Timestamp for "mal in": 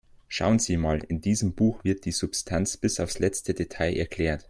0.77-1.21